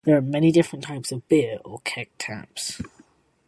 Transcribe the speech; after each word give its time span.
There 0.03 0.17
are 0.17 0.21
many 0.21 0.51
different 0.51 0.83
types 0.83 1.11
of 1.11 1.27
beer 1.27 1.59
or 1.63 1.77
keg 1.83 2.09
taps. 2.17 2.81